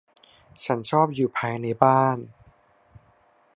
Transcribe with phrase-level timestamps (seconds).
[0.65, 2.17] ฉันชอบอยู่ภายในบ้าน